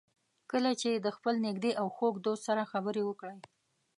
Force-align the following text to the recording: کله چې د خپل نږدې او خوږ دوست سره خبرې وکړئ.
کله 0.51 0.71
چې 0.81 0.89
د 0.95 1.07
خپل 1.15 1.33
نږدې 1.47 1.71
او 1.81 1.87
خوږ 1.95 2.15
دوست 2.25 2.43
سره 2.47 2.69
خبرې 2.71 3.01
وکړئ. 3.05 3.37